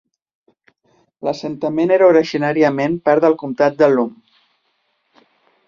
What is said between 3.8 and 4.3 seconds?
de Loon.